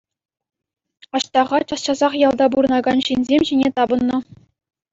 [1.19, 4.17] Аҫтаха час-часах ялта пурӑнакан ҫынсем ҫине тапӑннӑ.